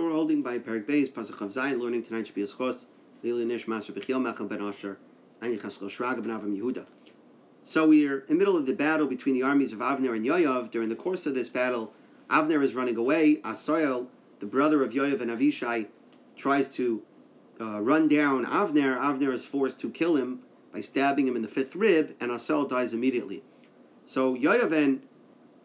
So 0.00 0.06
we're 0.06 0.12
holding 0.12 0.40
by 0.40 0.58
Perik 0.58 0.86
Beis, 0.86 1.10
Pasuk 1.10 1.42
of 1.42 1.50
Zayin, 1.50 1.78
learning 1.78 2.02
tonight 2.02 2.26
should 2.26 2.34
be 2.34 2.46
Chos, 2.46 2.86
Lili 3.22 3.44
Nish, 3.44 3.68
Master 3.68 3.92
Yechiel 3.92 4.18
Mechel 4.18 4.48
Ben 4.48 4.62
Asher, 4.62 4.96
and 5.42 5.54
Yechezkel 5.54 5.90
Shraga 5.90 6.22
Ben 6.26 6.30
Avram 6.40 6.58
Yehuda. 6.58 6.86
So 7.64 7.86
we're 7.86 8.20
in 8.20 8.26
the 8.28 8.34
middle 8.36 8.56
of 8.56 8.64
the 8.64 8.72
battle 8.72 9.06
between 9.06 9.34
the 9.34 9.42
armies 9.42 9.74
of 9.74 9.80
Avner 9.80 10.16
and 10.16 10.24
Yoav. 10.24 10.70
During 10.70 10.88
the 10.88 10.96
course 10.96 11.26
of 11.26 11.34
this 11.34 11.50
battle, 11.50 11.92
Avner 12.30 12.62
is 12.62 12.74
running 12.74 12.96
away. 12.96 13.42
Asael, 13.44 14.06
the 14.38 14.46
brother 14.46 14.82
of 14.82 14.94
Yoav 14.94 15.20
and 15.20 15.30
Avishai, 15.30 15.88
tries 16.34 16.74
to 16.76 17.02
uh, 17.60 17.82
run 17.82 18.08
down 18.08 18.46
Avner. 18.46 18.98
Avner 18.98 19.34
is 19.34 19.44
forced 19.44 19.80
to 19.80 19.90
kill 19.90 20.16
him 20.16 20.40
by 20.72 20.80
stabbing 20.80 21.28
him 21.28 21.36
in 21.36 21.42
the 21.42 21.46
fifth 21.46 21.76
rib, 21.76 22.16
and 22.18 22.30
Asael 22.30 22.66
dies 22.66 22.94
immediately. 22.94 23.42
So 24.06 24.34
Yoav 24.34 24.72
and 24.72 25.02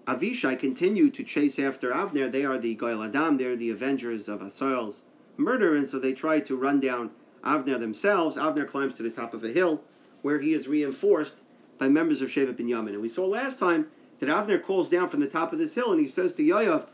Avishai 0.08 0.58
continue 0.60 1.10
to 1.10 1.24
chase 1.24 1.58
after 1.58 1.92
Avner. 1.92 2.32
They 2.32 2.46
are 2.46 2.60
the 2.60 2.76
Goel 2.76 3.00
Hadam, 3.00 3.40
they're 3.40 3.56
the 3.56 3.72
avengers 3.72 4.30
of 4.30 4.42
Asael's 4.42 5.04
murder, 5.36 5.76
and 5.76 5.88
so 5.88 5.98
they 5.98 6.14
try 6.14 6.40
to 6.42 6.56
run 6.56 6.80
down 6.80 7.12
Avner 7.44 7.80
themselves. 7.80 8.38
Avner 8.38 8.68
climbs 8.68 8.94
to 8.96 9.04
the 9.04 9.10
top 9.10 9.34
of 9.34 9.44
a 9.44 9.50
hill 9.50 9.82
where 10.22 10.40
he 10.40 10.54
is 10.54 10.68
reinforced 10.68 11.42
by 11.78 11.88
members 11.88 12.22
of 12.22 12.30
Shevet 12.30 12.54
Binyamin. 12.54 12.90
And 12.90 13.02
we 13.02 13.10
saw 13.10 13.26
last 13.26 13.60
time 13.60 13.88
that 14.20 14.30
Avner 14.30 14.62
calls 14.62 14.90
down 14.90 15.10
from 15.10 15.20
the 15.20 15.28
top 15.28 15.54
of 15.54 15.60
this 15.60 15.76
hill 15.76 15.92
and 15.92 16.00
he 16.00 16.08
says 16.08 16.34
to 16.36 16.44
Yoav, 16.44 16.88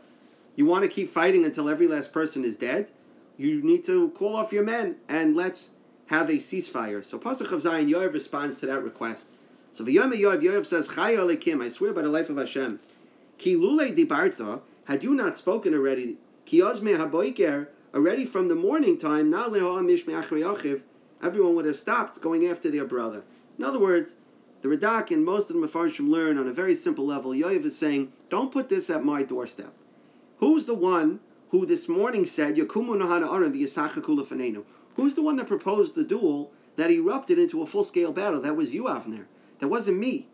You 0.56 0.66
want 0.66 0.82
to 0.82 0.88
keep 0.88 1.08
fighting 1.08 1.44
until 1.44 1.68
every 1.68 1.86
last 1.86 2.12
person 2.12 2.44
is 2.44 2.56
dead? 2.56 2.88
You 3.36 3.62
need 3.62 3.84
to 3.84 4.10
call 4.10 4.36
off 4.36 4.52
your 4.52 4.64
men 4.64 4.96
and 5.08 5.36
let's 5.36 5.70
have 6.06 6.28
a 6.28 6.34
ceasefire. 6.34 7.04
So 7.04 7.18
Pasuk 7.18 7.52
of 7.52 7.62
Zion, 7.62 7.88
Yoav 7.88 8.12
responds 8.12 8.58
to 8.58 8.66
that 8.66 8.82
request. 8.82 9.30
So 9.70 9.84
V'yom 9.84 10.12
Yoav, 10.12 10.42
Yoav 10.42 10.66
says, 10.66 10.88
Chaya 10.88 11.18
Alekim, 11.18 11.62
I 11.62 11.68
swear 11.70 11.94
by 11.94 12.02
the 12.02 12.08
life 12.08 12.28
of 12.28 12.36
Hashem, 12.36 12.80
Ki 13.42 13.56
lule 13.56 13.92
dibarta, 13.92 14.60
had 14.84 15.02
you 15.02 15.14
not 15.14 15.36
spoken 15.36 15.74
already, 15.74 16.16
ki 16.44 16.60
ozme 16.60 16.96
haboiker, 16.96 17.66
already 17.92 18.24
from 18.24 18.46
the 18.46 18.54
morning 18.54 18.96
time, 18.96 19.30
na 19.30 19.48
me'achri 19.48 20.82
everyone 21.20 21.56
would 21.56 21.64
have 21.64 21.76
stopped 21.76 22.20
going 22.20 22.46
after 22.46 22.70
their 22.70 22.84
brother. 22.84 23.24
In 23.58 23.64
other 23.64 23.80
words, 23.80 24.14
the 24.60 24.68
Radak 24.68 25.10
and 25.10 25.24
most 25.24 25.50
of 25.50 25.56
the 25.56 25.66
Mefarshim 25.66 26.08
learn 26.08 26.38
on 26.38 26.46
a 26.46 26.52
very 26.52 26.76
simple 26.76 27.04
level. 27.04 27.32
Yoav 27.32 27.64
is 27.64 27.76
saying, 27.76 28.12
don't 28.30 28.52
put 28.52 28.68
this 28.68 28.88
at 28.88 29.04
my 29.04 29.24
doorstep. 29.24 29.74
Who's 30.38 30.66
the 30.66 30.74
one 30.74 31.18
who 31.48 31.66
this 31.66 31.88
morning 31.88 32.26
said, 32.26 32.54
Yakumu 32.54 32.96
Nahana 32.96 33.28
Aram 33.28 33.52
Fanenu? 33.54 34.62
Who's 34.94 35.16
the 35.16 35.22
one 35.22 35.34
that 35.34 35.48
proposed 35.48 35.96
the 35.96 36.04
duel 36.04 36.52
that 36.76 36.92
erupted 36.92 37.40
into 37.40 37.60
a 37.60 37.66
full 37.66 37.82
scale 37.82 38.12
battle? 38.12 38.40
That 38.40 38.54
was 38.54 38.72
you, 38.72 38.84
Avner. 38.84 39.24
That 39.58 39.66
wasn't 39.66 39.98
me. 39.98 40.28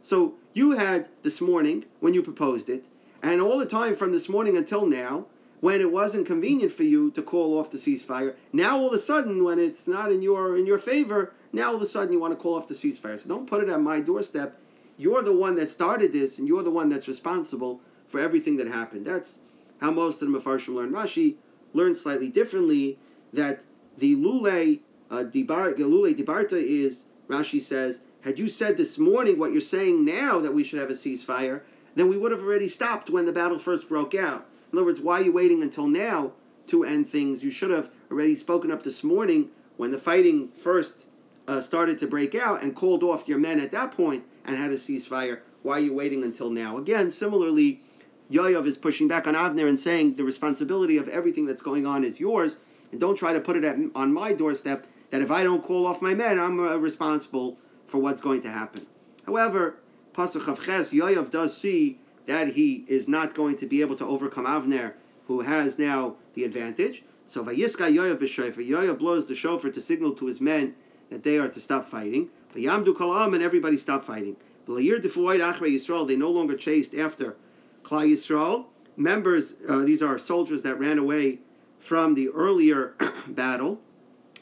So 0.00 0.36
you 0.54 0.72
had 0.72 1.08
this 1.22 1.40
morning 1.40 1.84
when 2.00 2.14
you 2.14 2.22
proposed 2.22 2.70
it, 2.70 2.86
and 3.22 3.40
all 3.40 3.58
the 3.58 3.66
time 3.66 3.94
from 3.94 4.12
this 4.12 4.28
morning 4.28 4.56
until 4.56 4.86
now, 4.86 5.26
when 5.60 5.80
it 5.80 5.90
wasn't 5.90 6.26
convenient 6.26 6.70
for 6.72 6.82
you 6.82 7.10
to 7.10 7.22
call 7.22 7.58
off 7.58 7.70
the 7.70 7.78
ceasefire. 7.78 8.34
Now 8.52 8.78
all 8.78 8.88
of 8.88 8.92
a 8.92 8.98
sudden, 8.98 9.44
when 9.44 9.58
it's 9.58 9.88
not 9.88 10.12
in 10.12 10.22
your 10.22 10.56
in 10.56 10.66
your 10.66 10.78
favor, 10.78 11.32
now 11.52 11.68
all 11.68 11.76
of 11.76 11.82
a 11.82 11.86
sudden 11.86 12.12
you 12.12 12.20
want 12.20 12.32
to 12.32 12.42
call 12.42 12.54
off 12.54 12.68
the 12.68 12.74
ceasefire. 12.74 13.18
So 13.18 13.28
don't 13.28 13.48
put 13.48 13.62
it 13.62 13.68
at 13.68 13.80
my 13.80 14.00
doorstep. 14.00 14.58
You're 14.96 15.22
the 15.22 15.34
one 15.34 15.56
that 15.56 15.70
started 15.70 16.12
this, 16.12 16.38
and 16.38 16.46
you're 16.46 16.62
the 16.62 16.70
one 16.70 16.88
that's 16.88 17.08
responsible 17.08 17.80
for 18.06 18.20
everything 18.20 18.56
that 18.58 18.68
happened. 18.68 19.06
That's 19.06 19.40
how 19.80 19.90
most 19.90 20.22
of 20.22 20.30
the 20.30 20.38
Mefarshim 20.38 20.74
learn. 20.74 20.92
Rashi 20.92 21.34
learned 21.72 21.96
slightly 21.96 22.28
differently 22.28 22.98
that 23.32 23.64
the 23.98 24.14
lule 24.14 24.80
uh, 25.10 25.24
dibar, 25.24 25.74
the 25.74 25.82
lule 25.82 26.14
dibarta 26.14 26.62
is 26.62 27.06
Rashi 27.28 27.60
says 27.60 28.02
had 28.24 28.38
you 28.38 28.48
said 28.48 28.76
this 28.76 28.98
morning 28.98 29.38
what 29.38 29.52
you're 29.52 29.60
saying 29.60 30.04
now 30.04 30.40
that 30.40 30.54
we 30.54 30.64
should 30.64 30.80
have 30.80 30.88
a 30.88 30.94
ceasefire, 30.94 31.60
then 31.94 32.08
we 32.08 32.16
would 32.16 32.32
have 32.32 32.42
already 32.42 32.68
stopped 32.68 33.10
when 33.10 33.26
the 33.26 33.32
battle 33.32 33.58
first 33.58 33.88
broke 33.88 34.14
out. 34.14 34.46
In 34.72 34.78
other 34.78 34.86
words, 34.86 35.00
why 35.00 35.20
are 35.20 35.24
you 35.24 35.32
waiting 35.32 35.62
until 35.62 35.86
now 35.86 36.32
to 36.68 36.84
end 36.84 37.06
things? 37.06 37.44
You 37.44 37.50
should 37.50 37.70
have 37.70 37.90
already 38.10 38.34
spoken 38.34 38.70
up 38.70 38.82
this 38.82 39.04
morning 39.04 39.50
when 39.76 39.90
the 39.90 39.98
fighting 39.98 40.48
first 40.48 41.04
uh, 41.46 41.60
started 41.60 41.98
to 41.98 42.06
break 42.06 42.34
out 42.34 42.62
and 42.62 42.74
called 42.74 43.02
off 43.02 43.28
your 43.28 43.38
men 43.38 43.60
at 43.60 43.72
that 43.72 43.92
point 43.92 44.24
and 44.46 44.56
had 44.56 44.70
a 44.70 44.76
ceasefire. 44.76 45.40
Why 45.62 45.74
are 45.74 45.80
you 45.80 45.92
waiting 45.92 46.24
until 46.24 46.48
now? 46.48 46.78
Again, 46.78 47.10
similarly, 47.10 47.82
Yoav 48.30 48.66
is 48.66 48.78
pushing 48.78 49.06
back 49.06 49.26
on 49.26 49.34
Avner 49.34 49.68
and 49.68 49.78
saying 49.78 50.14
the 50.14 50.24
responsibility 50.24 50.96
of 50.96 51.08
everything 51.08 51.44
that's 51.44 51.62
going 51.62 51.86
on 51.86 52.04
is 52.04 52.20
yours, 52.20 52.56
and 52.90 52.98
don't 52.98 53.16
try 53.16 53.34
to 53.34 53.40
put 53.40 53.56
it 53.56 53.64
at, 53.64 53.76
on 53.94 54.14
my 54.14 54.32
doorstep 54.32 54.86
that 55.10 55.20
if 55.20 55.30
I 55.30 55.42
don't 55.42 55.62
call 55.62 55.86
off 55.86 56.00
my 56.00 56.14
men, 56.14 56.38
I'm 56.38 56.58
uh, 56.58 56.76
responsible 56.76 57.58
for 57.86 57.98
what's 57.98 58.20
going 58.20 58.42
to 58.42 58.50
happen. 58.50 58.86
However, 59.26 59.76
Pasuk 60.12 60.48
of 60.48 60.64
Ches, 60.64 60.92
Yoav 60.92 61.30
does 61.30 61.56
see 61.56 61.98
that 62.26 62.48
he 62.48 62.84
is 62.88 63.08
not 63.08 63.34
going 63.34 63.56
to 63.56 63.66
be 63.66 63.80
able 63.80 63.96
to 63.96 64.06
overcome 64.06 64.46
Avner, 64.46 64.94
who 65.26 65.42
has 65.42 65.78
now 65.78 66.16
the 66.34 66.44
advantage. 66.44 67.02
So 67.26 67.44
Vayiska 67.44 67.92
Yoav 67.92 68.18
b'shofar, 68.18 68.66
Yoav 68.66 68.98
blows 68.98 69.26
the 69.28 69.34
shofar 69.34 69.70
to 69.70 69.80
signal 69.80 70.12
to 70.12 70.26
his 70.26 70.40
men 70.40 70.74
that 71.10 71.22
they 71.22 71.38
are 71.38 71.48
to 71.48 71.60
stop 71.60 71.86
fighting. 71.86 72.30
Vayamdu 72.54 72.94
kalam, 72.94 73.34
and 73.34 73.42
everybody 73.42 73.76
stop 73.76 74.02
fighting. 74.04 74.36
V'layir 74.66 75.00
Yisrael, 75.00 76.06
they 76.08 76.16
no 76.16 76.30
longer 76.30 76.56
chased 76.56 76.94
after 76.94 77.36
Klal 77.82 78.10
Yisrael. 78.10 78.66
Members, 78.96 79.54
uh, 79.68 79.78
these 79.78 80.02
are 80.02 80.16
soldiers 80.18 80.62
that 80.62 80.78
ran 80.78 80.98
away 80.98 81.40
from 81.78 82.14
the 82.14 82.28
earlier 82.28 82.94
battle. 83.26 83.80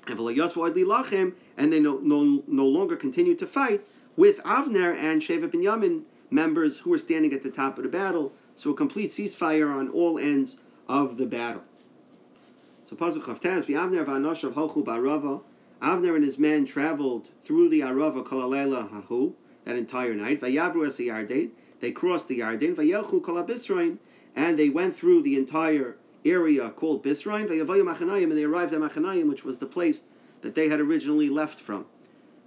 And 0.06 0.18
and 1.62 1.72
they 1.72 1.78
no, 1.78 2.00
no, 2.02 2.42
no 2.48 2.66
longer 2.66 2.96
continue 2.96 3.36
to 3.36 3.46
fight 3.46 3.86
with 4.16 4.42
Avner 4.42 4.96
and 4.96 5.22
Shevet 5.22 5.52
Binyamin 5.52 6.02
members 6.28 6.78
who 6.78 6.90
were 6.90 6.98
standing 6.98 7.32
at 7.32 7.44
the 7.44 7.52
top 7.52 7.78
of 7.78 7.84
the 7.84 7.88
battle. 7.88 8.32
So 8.56 8.70
a 8.70 8.74
complete 8.74 9.10
ceasefire 9.10 9.72
on 9.72 9.88
all 9.88 10.18
ends 10.18 10.56
of 10.88 11.18
the 11.18 11.26
battle. 11.26 11.62
So 12.82 12.96
Pasuk 12.96 13.22
Chavtaz, 13.22 13.66
Avner 13.66 14.04
v'anoshav 14.04 14.54
halchu 14.54 14.84
ba'arava. 14.84 15.42
Avner 15.80 16.16
and 16.16 16.24
his 16.24 16.36
men 16.36 16.66
traveled 16.66 17.28
through 17.44 17.68
the 17.68 17.80
Arava 17.80 18.26
Kalalela 18.26 18.90
Hahu 18.90 19.34
that 19.64 19.76
entire 19.76 20.14
night. 20.14 20.40
Vayavru 20.40 20.84
es 20.88 20.98
Yarden. 20.98 21.50
They 21.78 21.92
crossed 21.92 22.26
the 22.26 22.40
Yarden. 22.40 22.74
Vayelchu 22.74 23.22
Kalabisrain. 23.22 23.98
And 24.34 24.58
they 24.58 24.68
went 24.68 24.96
through 24.96 25.22
the 25.22 25.36
entire 25.36 25.96
area 26.24 26.70
called 26.70 27.04
Bisrain. 27.04 27.46
Vayavayu 27.48 27.84
Machanayim. 27.84 28.24
And 28.24 28.38
they 28.38 28.44
arrived 28.44 28.74
at 28.74 28.80
Machanayim, 28.80 29.28
which 29.28 29.44
was 29.44 29.58
the 29.58 29.66
place 29.66 30.02
that 30.42 30.54
they 30.54 30.68
had 30.68 30.80
originally 30.80 31.28
left 31.28 31.58
from. 31.58 31.86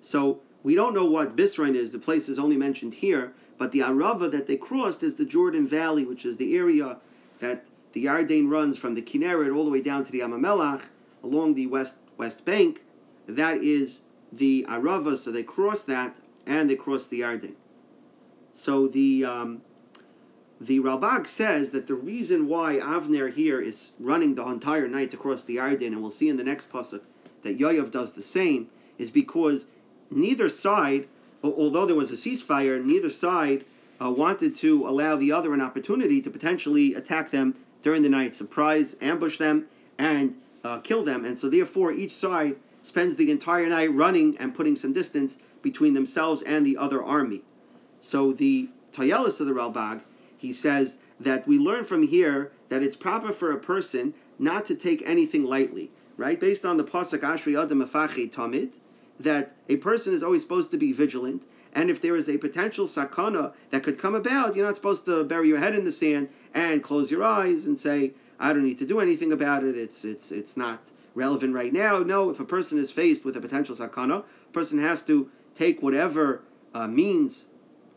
So 0.01 0.41
we 0.63 0.75
don't 0.75 0.94
know 0.94 1.06
what 1.06 1.35
Bisrain 1.35 1.75
is. 1.75 1.91
The 1.91 2.00
place 2.00 2.29
is 2.29 2.38
only 2.39 2.57
mentioned 2.57 2.95
here, 2.95 3.33
but 3.57 3.72
the 3.72 3.79
Arava 3.79 4.31
that 4.31 4.47
they 4.47 4.57
crossed 4.57 5.03
is 5.03 5.16
the 5.16 5.25
Jordan 5.25 5.67
Valley, 5.67 6.06
which 6.06 6.25
is 6.25 6.38
the 6.38 6.56
area 6.56 6.97
that 7.39 7.66
the 7.94 8.06
Yarden 8.06 8.50
runs 8.50 8.78
from 8.78 8.94
the 8.94 9.01
Kinneret 9.01 9.56
all 9.56 9.66
the 9.66 9.72
way 9.72 9.81
down 9.81 10.03
to 10.03 10.11
the 10.11 10.19
Amamelach 10.19 10.83
along 11.23 11.56
the 11.56 11.67
west 11.67 11.97
west 12.17 12.45
bank. 12.45 12.83
That 13.28 13.57
is 13.57 14.01
the 14.31 14.66
Arava. 14.69 15.17
So 15.17 15.31
they 15.31 15.44
cross 15.44 15.83
that 15.83 16.16
and 16.45 16.69
they 16.69 16.75
cross 16.75 17.07
the 17.07 17.22
Yarden. 17.22 17.53
So 18.53 18.88
the 18.88 19.25
um, 19.25 19.62
the 20.59 20.79
Ralbag 20.79 21.27
says 21.27 21.72
that 21.72 21.88
the 21.88 21.95
reason 21.95 22.47
why 22.47 22.79
Avner 22.79 23.31
here 23.31 23.59
is 23.59 23.91
running 24.00 24.35
the 24.35 24.45
entire 24.45 24.88
night 24.88 25.13
across 25.13 25.44
the 25.44 25.57
Yarden, 25.57 25.88
and 25.88 26.01
we'll 26.01 26.12
see 26.12 26.29
in 26.29 26.38
the 26.38 26.44
next 26.44 26.69
pasuk 26.69 27.01
that 27.45 27.57
Yoav 27.57 27.91
does 27.91 28.13
the 28.13 28.22
same 28.22 28.67
is 28.97 29.11
because 29.11 29.67
neither 30.09 30.50
side, 30.50 31.07
although 31.44 31.85
there 31.85 31.95
was 31.95 32.11
a 32.11 32.16
ceasefire, 32.16 32.83
neither 32.83 33.09
side 33.09 33.63
uh, 34.01 34.11
wanted 34.11 34.53
to 34.56 34.85
allow 34.85 35.16
the 35.16 35.31
other 35.31 35.53
an 35.53 35.61
opportunity 35.61 36.22
to 36.22 36.29
potentially 36.29 36.94
attack 36.94 37.31
them 37.31 37.56
during 37.81 38.01
the 38.01 38.09
night, 38.09 38.33
surprise, 38.33 38.95
ambush 39.00 39.38
them, 39.38 39.67
and 39.97 40.35
uh, 40.63 40.79
kill 40.79 41.03
them. 41.03 41.23
And 41.23 41.38
so, 41.39 41.47
therefore, 41.47 41.91
each 41.91 42.11
side 42.11 42.56
spends 42.81 43.16
the 43.16 43.31
entire 43.31 43.69
night 43.69 43.94
running 43.94 44.35
and 44.38 44.56
putting 44.56 44.75
some 44.75 44.91
distance 44.91 45.38
between 45.62 45.94
themselves 45.94 46.41
and 46.41 46.66
the 46.66 46.77
other 46.77 47.01
army. 47.01 47.44
So, 48.00 48.33
the 48.33 48.69
To'eles 48.91 49.39
of 49.39 49.45
the 49.45 49.53
Ralbag, 49.53 50.01
he 50.35 50.51
says 50.51 50.97
that 51.19 51.47
we 51.47 51.59
learn 51.59 51.85
from 51.85 52.07
here 52.07 52.51
that 52.69 52.81
it's 52.81 52.95
proper 52.95 53.31
for 53.31 53.51
a 53.51 53.59
person 53.59 54.16
not 54.39 54.66
to 54.66 54.75
take 54.75 55.03
anything 55.06 55.45
lightly 55.45 55.91
right? 56.17 56.39
Based 56.39 56.65
on 56.65 56.77
the 56.77 56.83
pasuk 56.83 57.19
Ashri 57.19 57.62
Adam 57.62 57.83
Afachi 57.83 58.31
Tamid, 58.31 58.73
that 59.19 59.56
a 59.69 59.77
person 59.77 60.13
is 60.13 60.23
always 60.23 60.41
supposed 60.41 60.71
to 60.71 60.77
be 60.77 60.91
vigilant, 60.91 61.44
and 61.73 61.89
if 61.89 62.01
there 62.01 62.15
is 62.15 62.29
a 62.29 62.38
potential 62.38 62.85
sakana 62.85 63.53
that 63.69 63.83
could 63.83 63.97
come 63.97 64.15
about, 64.15 64.56
you're 64.56 64.65
not 64.65 64.75
supposed 64.75 65.06
to 65.06 65.23
bury 65.23 65.47
your 65.47 65.59
head 65.59 65.75
in 65.75 65.83
the 65.83 65.91
sand 65.91 66.29
and 66.53 66.83
close 66.83 67.12
your 67.12 67.23
eyes 67.23 67.65
and 67.65 67.79
say, 67.79 68.13
"I 68.39 68.53
don't 68.53 68.63
need 68.63 68.77
to 68.79 68.85
do 68.85 69.00
anything 69.00 69.31
about 69.31 69.63
it. 69.63 69.77
It's 69.77 70.06
it's 70.06 70.31
it's 70.31 70.56
not 70.56 70.79
relevant 71.13 71.53
right 71.53 71.73
now." 71.73 72.00
No, 72.00 72.29
if 72.29 72.39
a 72.39 72.45
person 72.45 72.77
is 72.77 72.91
faced 72.91 73.25
with 73.25 73.35
a 73.38 73.41
potential 73.41 73.75
sakana, 73.75 74.23
a 74.23 74.53
person 74.53 74.79
has 74.79 75.01
to 75.03 75.29
take 75.53 75.81
whatever 75.81 76.41
uh, 76.73 76.88
means 76.88 77.47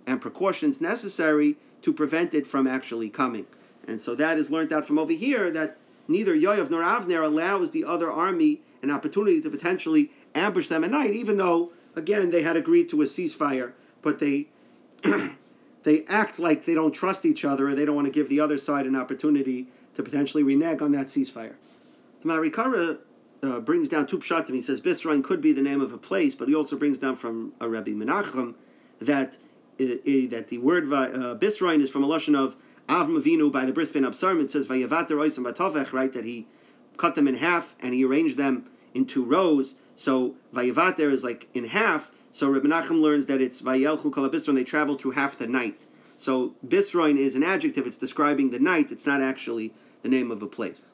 and 0.07 0.21
precautions 0.21 0.81
necessary 0.81 1.57
to 1.83 1.93
prevent 1.93 2.35
it 2.35 2.47
from 2.47 2.67
actually 2.67 3.11
coming. 3.11 3.47
And 3.87 4.01
so 4.01 4.15
that 4.15 4.39
is 4.39 4.51
learned 4.51 4.73
out 4.73 4.87
from 4.87 4.99
over 4.99 5.13
here 5.13 5.51
that 5.51 5.77
neither 6.09 6.35
Yoav 6.35 6.71
nor 6.71 6.83
Avner 6.83 7.23
allows 7.23 7.71
the 7.71 7.85
other 7.85 8.11
army 8.11 8.61
an 8.83 8.91
opportunity 8.91 9.41
to 9.41 9.51
potentially 9.51 10.11
ambush 10.35 10.67
them 10.67 10.85
at 10.85 10.91
night, 10.91 11.13
even 11.13 11.37
though, 11.37 11.73
again, 11.95 12.31
they 12.31 12.43
had 12.43 12.57
agreed 12.57 12.89
to 12.89 13.03
a 13.03 13.05
ceasefire, 13.05 13.73
but 14.03 14.19
they 14.19 14.49
they 15.85 16.05
act 16.07 16.39
like 16.39 16.65
they 16.65 16.75
don't 16.75 16.93
trust 16.93 17.25
each 17.25 17.45
other 17.45 17.69
or 17.69 17.75
they 17.75 17.85
don't 17.85 17.95
want 17.95 18.07
to 18.07 18.13
give 18.13 18.29
the 18.29 18.41
other 18.41 18.59
side 18.59 18.87
an 18.87 18.97
opportunity 18.97 19.69
to 19.95 20.03
potentially 20.03 20.43
renege 20.43 20.83
on 20.83 20.93
that 20.93 21.07
ceasefire. 21.07 21.55
The 22.23 22.29
Marikara 22.29 22.99
uh, 23.43 23.61
brings 23.61 23.89
down 23.89 24.07
two 24.07 24.19
pshatim. 24.19 24.55
He 24.55 24.61
says 24.61 24.81
Bisrain 24.81 25.23
could 25.23 25.41
be 25.41 25.53
the 25.53 25.63
name 25.63 25.81
of 25.81 25.93
a 25.93 25.99
place, 25.99 26.35
but 26.35 26.49
he 26.49 26.55
also 26.55 26.77
brings 26.77 26.99
down 26.99 27.17
from 27.17 27.53
a 27.61 27.69
Rabbi 27.69 27.93
Menachem 27.93 28.55
that 28.99 29.37
uh, 29.81 29.85
uh, 29.85 30.29
that 30.31 30.49
the 30.49 30.59
word 30.59 30.93
uh, 30.93 31.37
Bisrain 31.37 31.81
is 31.81 31.91
from 31.91 32.03
a 32.03 32.09
lashon 32.09 32.37
of 32.37 32.57
Avram 32.89 33.23
Avinu 33.23 33.53
by 33.53 33.65
the 33.65 33.73
bris 33.73 33.91
ben 33.91 34.03
Absarim. 34.03 34.43
It 34.43 34.51
says 34.51 34.67
Vayavater 34.67 35.11
Oisam 35.11 35.45
Batavech, 35.45 35.93
right? 35.93 36.13
That 36.13 36.25
he 36.25 36.47
cut 36.97 37.15
them 37.15 37.29
in 37.29 37.37
half 37.37 37.77
and 37.81 37.95
he 37.95 38.05
arranged 38.05 38.37
them 38.37 38.69
in 38.95 39.05
two 39.05 39.25
rows. 39.25 39.75
So 39.95 40.35
Vayavater 40.55 41.13
is 41.13 41.23
like 41.23 41.49
in 41.53 41.65
half. 41.65 42.11
So 42.31 42.49
Rabbi 42.49 42.67
Menachem 42.67 43.01
learns 43.01 43.27
that 43.27 43.41
it's 43.41 43.61
Vayelchu 43.61 44.13
Kol 44.13 44.29
Bisrain. 44.29 44.55
They 44.55 44.65
travel 44.65 44.97
through 44.97 45.13
half 45.13 45.39
the 45.39 45.47
night. 45.47 45.87
So 46.17 46.55
Bisrain 46.67 47.19
is 47.19 47.35
an 47.35 47.43
adjective. 47.43 47.87
It's 47.87 47.97
describing 47.99 48.51
the 48.51 48.59
night. 48.59 48.91
It's 48.91 49.07
not 49.07 49.21
actually 49.21 49.75
the 50.03 50.09
name 50.09 50.31
of 50.31 50.43
a 50.43 50.47
place. 50.47 50.93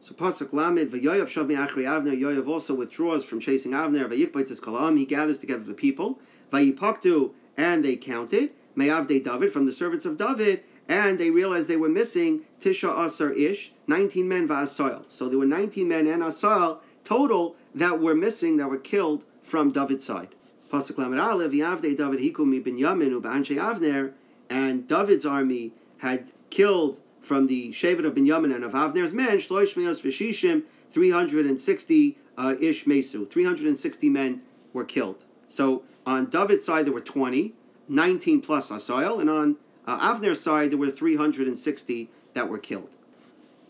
So 0.00 0.14
Pasuk 0.14 0.52
Lamed 0.52 0.90
Vayoyav 0.90 1.26
Shav 1.26 1.48
Achri 1.48 1.84
Avner 1.84 2.18
Yoav 2.18 2.48
also 2.48 2.74
withdraws 2.74 3.24
from 3.24 3.38
chasing 3.38 3.72
Avner 3.72 4.08
Vayikbaitis 4.08 4.60
Kalam. 4.60 4.98
He 4.98 5.04
gathers 5.04 5.38
together 5.38 5.62
the 5.62 5.74
people. 5.74 6.18
Vayipaktu 6.50 7.32
and 7.56 7.84
they 7.84 7.96
counted. 7.96 8.50
Me'avde 8.74 9.22
David 9.22 9.52
from 9.52 9.66
the 9.66 9.72
servants 9.72 10.04
of 10.04 10.16
David, 10.16 10.62
and 10.90 11.20
they 11.20 11.30
realized 11.30 11.68
they 11.68 11.76
were 11.76 11.88
missing 11.88 12.40
Tisha 12.60 13.06
Asar 13.06 13.30
Ish, 13.30 13.72
19 13.86 14.28
men 14.28 14.48
Va'asoil. 14.48 15.04
So 15.06 15.28
there 15.28 15.38
were 15.38 15.46
19 15.46 15.86
men 15.86 16.08
and 16.08 16.20
Asael 16.20 16.80
total 17.04 17.54
that 17.72 18.00
were 18.00 18.14
missing, 18.14 18.56
that 18.56 18.68
were 18.68 18.76
killed 18.76 19.24
from 19.44 19.70
David's 19.70 20.04
side. 20.04 20.34
Pasuk 20.70 20.98
Lamed 20.98 21.20
Aleph 21.20 21.52
Yavde 21.52 21.96
David 21.96 22.18
Hikumi 22.18 22.62
bin 22.62 22.76
Yamin 22.76 23.20
U'Ba'anshei 23.20 23.56
Avner, 23.56 24.12
and 24.50 24.88
David's 24.88 25.24
army 25.24 25.72
had 25.98 26.32
killed 26.50 27.00
from 27.20 27.46
the 27.46 27.70
Shevet 27.70 28.04
of 28.04 28.14
Binyamin 28.14 28.52
and 28.52 28.64
of 28.64 28.72
Avner's 28.72 29.12
men, 29.12 29.38
Shloish 29.38 29.76
Meos 29.76 30.00
Vishishim, 30.00 30.64
360 30.90 32.18
uh, 32.36 32.54
ish 32.58 32.86
Mesu. 32.86 33.26
360 33.26 34.08
men 34.08 34.42
were 34.72 34.84
killed. 34.84 35.24
So 35.46 35.84
on 36.04 36.26
David's 36.26 36.64
side, 36.64 36.86
there 36.86 36.92
were 36.92 37.00
20, 37.00 37.54
19 37.88 38.40
plus 38.40 38.70
Asael, 38.70 39.20
and 39.20 39.30
on 39.30 39.56
uh, 39.90 40.14
Avner's 40.14 40.40
side, 40.40 40.70
there 40.70 40.78
were 40.78 40.90
360 40.90 42.10
that 42.34 42.48
were 42.48 42.58
killed. 42.58 42.90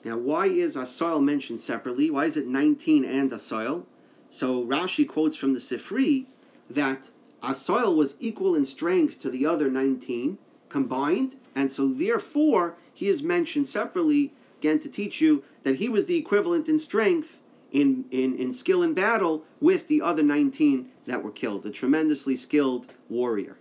Now, 0.05 0.19
why 0.19 0.47
is 0.47 0.77
Asael 0.77 1.23
mentioned 1.23 1.61
separately? 1.61 2.11
Why 2.11 2.27
is 2.27 2.37
it 2.37 2.47
19 2.47 3.07
and 3.07 3.31
Asael? 3.31 3.87
So 4.29 4.65
Rashi 4.65 5.09
quotes 5.09 5.37
from 5.37 5.55
the 5.55 5.59
Sifri 5.59 6.27
that 6.69 7.11
Asael 7.43 7.97
was 7.97 8.17
equal 8.21 8.55
in 8.55 8.67
strength 8.67 9.19
to 9.21 9.31
the 9.31 9.47
other 9.47 9.71
19 9.71 10.37
combined, 10.69 11.37
and 11.55 11.71
so 11.71 11.89
therefore 11.89 12.75
he 12.93 13.09
is 13.09 13.23
mentioned 13.23 13.67
separately 13.67 14.35
again 14.59 14.79
to 14.81 14.91
teach 14.91 15.23
you 15.23 15.43
that 15.63 15.77
he 15.77 15.89
was 15.89 16.05
the 16.05 16.19
equivalent 16.19 16.69
in 16.69 16.79
strength 16.79 17.41
in, 17.73 18.05
in, 18.11 18.37
in 18.37 18.53
skill 18.53 18.83
in 18.83 18.93
battle 18.93 19.45
with 19.59 19.89
the 19.89 20.03
other 20.03 20.23
19 20.23 20.91
that 21.07 21.25
were 21.25 21.31
killed, 21.31 21.65
a 21.65 21.71
tremendously 21.71 22.37
skilled 22.37 22.93
warrior. 23.09 23.57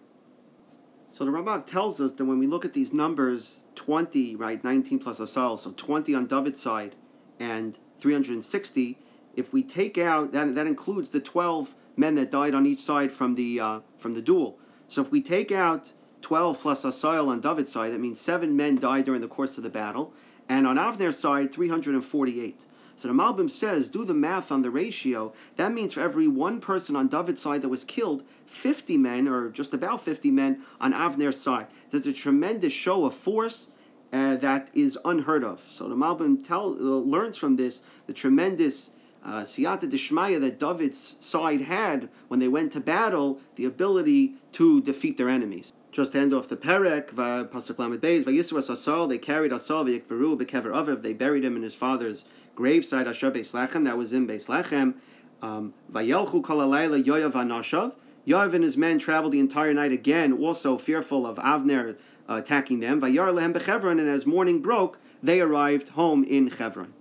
So 1.12 1.26
the 1.26 1.32
Rambam 1.32 1.66
tells 1.66 2.00
us 2.00 2.12
that 2.14 2.26
when 2.26 2.38
we 2.38 2.48
look 2.48 2.66
at 2.66 2.74
these 2.74 2.94
numbers, 2.94 3.64
20, 3.76 4.36
right, 4.36 4.64
19 4.64 5.00
plus 5.00 5.20
Asael, 5.20 5.58
so 5.58 5.72
20 5.72 6.14
on 6.14 6.28
David's 6.28 6.62
side 6.62 6.96
and 7.40 7.80
360, 8.00 8.98
if 9.36 9.52
we 9.52 9.64
take 9.64 9.98
out, 9.98 10.32
that, 10.34 10.54
that 10.56 10.68
includes 10.68 11.10
the 11.10 11.20
12 11.20 11.76
men 11.98 12.16
that 12.16 12.30
died 12.30 12.54
on 12.54 12.66
each 12.66 12.82
side 12.82 13.12
from 13.12 13.36
the, 13.36 13.60
uh, 13.60 13.80
from 13.98 14.14
the 14.14 14.22
duel. 14.22 14.60
So 14.88 15.02
if 15.02 15.12
we 15.12 15.22
take 15.22 15.52
out 15.52 15.94
12 16.22 16.60
plus 16.60 16.84
Asael 16.84 17.28
on 17.28 17.42
David's 17.42 17.72
side, 17.72 17.92
that 17.92 18.00
means 18.00 18.22
seven 18.22 18.56
men 18.56 18.78
died 18.78 19.06
during 19.06 19.22
the 19.22 19.28
course 19.28 19.58
of 19.58 19.64
the 19.64 19.70
battle. 19.70 20.14
And 20.48 20.68
on 20.68 20.78
Avner's 20.78 21.18
side, 21.18 21.52
348. 21.52 22.66
So 23.00 23.08
the 23.08 23.14
Malbim 23.14 23.50
says, 23.50 23.88
do 23.88 24.04
the 24.04 24.14
math 24.14 24.52
on 24.52 24.62
the 24.62 24.70
ratio. 24.70 25.32
That 25.56 25.72
means 25.72 25.94
for 25.94 26.02
every 26.02 26.28
one 26.28 26.60
person 26.60 26.98
on 26.98 27.08
David's 27.08 27.42
side 27.42 27.62
that 27.62 27.70
was 27.70 27.86
killed, 27.86 28.24
50 28.46 28.98
men, 28.98 29.26
or 29.26 29.50
just 29.50 29.74
about 29.74 30.02
50 30.02 30.32
men, 30.32 30.64
on 30.82 30.92
Avner's 30.92 31.40
side. 31.40 31.68
There's 31.92 32.08
a 32.08 32.12
tremendous 32.12 32.74
show 32.74 33.06
of 33.06 33.14
force 33.14 33.70
uh, 34.12 34.36
that 34.36 34.70
is 34.74 35.00
unheard 35.06 35.46
of. 35.46 35.62
So 35.70 35.88
the 35.88 35.96
Malbim 35.96 36.46
tell, 36.46 36.74
uh, 36.74 37.00
learns 37.00 37.38
from 37.38 37.56
this 37.56 37.82
the 38.06 38.12
tremendous 38.12 38.92
uh, 39.24 39.44
siyata 39.44 39.90
dishmaya 39.90 40.42
that 40.42 40.60
David's 40.60 41.16
side 41.22 41.62
had 41.62 42.10
when 42.28 42.42
they 42.42 42.50
went 42.50 42.74
to 42.74 42.82
battle, 42.82 43.40
the 43.56 43.64
ability 43.64 44.34
to 44.52 44.82
defeat 44.82 45.18
their 45.18 45.30
enemies. 45.30 45.72
Just 45.92 46.12
to 46.12 46.20
end 46.20 46.34
off 46.34 46.48
the 46.48 46.58
perek, 46.58 47.14
pasuk 47.14 47.80
lamed 47.80 48.02
beis, 48.02 49.10
they 49.10 49.18
carried 49.18 49.52
asal 49.52 49.86
v'yikberu 49.86 50.38
bekever 50.38 50.72
aviv, 50.72 51.02
they 51.02 51.14
buried 51.14 51.44
him 51.44 51.56
in 51.56 51.64
his 51.64 51.74
father's 51.74 52.26
graveside 52.60 53.08
asher 53.08 53.32
beis 53.32 53.54
lechem, 53.54 53.86
that 53.86 53.98
was 53.98 54.12
in 54.12 54.28
beis 54.28 54.48
lechem. 54.48 54.96
Um, 55.42 55.74
vayelchu 55.92 56.44
kol 56.44 56.58
alayla 56.58 57.02
yoyav 57.02 57.32
anashav. 57.32 57.96
Yoav 58.28 58.54
and 58.54 58.66
his 58.66 58.76
men 58.76 59.00
traveled 59.00 59.32
the 59.32 59.40
entire 59.40 59.74
night 59.74 59.94
again, 59.94 60.34
also 60.34 60.78
fearful 60.78 61.26
of 61.26 61.38
Avner 61.38 61.96
uh, 62.28 62.34
attacking 62.36 62.82
them. 62.82 63.00
Vayar 63.00 63.34
lehem 63.34 63.54
bechevron, 63.54 63.98
and 64.00 64.10
as 64.10 64.26
morning 64.26 64.62
broke, 64.62 65.00
they 65.24 65.40
arrived 65.40 65.90
home 65.90 66.26
in 66.26 66.50
Chevron. 66.50 66.94